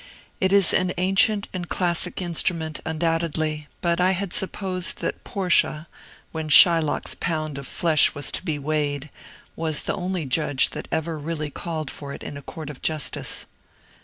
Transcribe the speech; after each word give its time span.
It 0.39 0.51
is 0.51 0.73
an 0.73 0.93
ancient 0.97 1.47
and 1.53 1.69
classic 1.69 2.23
instrument, 2.23 2.79
undoubtedly; 2.87 3.67
but 3.81 4.01
I 4.01 4.13
had 4.13 4.33
supposed 4.33 4.97
that 5.01 5.23
Portia 5.23 5.87
(when 6.31 6.49
Shylock's 6.49 7.13
pound 7.13 7.59
of 7.59 7.67
flesh 7.67 8.15
was 8.15 8.31
to 8.31 8.43
be 8.43 8.57
weighed) 8.57 9.11
was 9.55 9.83
the 9.83 9.93
only 9.93 10.25
judge 10.25 10.71
that 10.71 10.87
ever 10.91 11.19
really 11.19 11.51
called 11.51 11.91
for 11.91 12.13
it 12.13 12.23
in 12.23 12.35
a 12.35 12.41
court 12.41 12.71
of 12.71 12.81
justice. 12.81 13.45